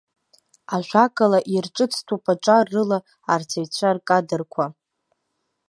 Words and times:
Ажәакала, 0.75 1.39
ирҿыцтәуп 1.53 2.23
аҿар 2.33 2.65
рыла 2.73 2.99
арҵаҩцәа 3.33 3.89
ркадрқәа. 3.95 4.65